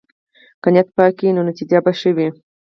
[0.61, 2.27] که نیت پاک وي، نو نتیجه به ښه وي.